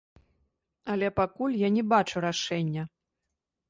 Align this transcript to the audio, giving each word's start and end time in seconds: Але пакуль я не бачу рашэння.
Але 0.93 1.07
пакуль 1.21 1.59
я 1.67 1.71
не 1.79 1.87
бачу 1.95 2.27
рашэння. 2.29 2.83